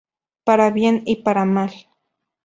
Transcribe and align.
Para 0.45 0.71
bien 0.71 1.03
y 1.05 1.17
para 1.17 1.45
mal". 1.45 1.71